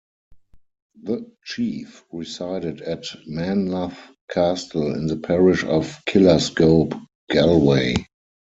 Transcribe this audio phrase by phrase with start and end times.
[1.03, 3.95] The chief resided at Menlough
[4.31, 7.93] Castle, in the parish of Killascobe, Galway.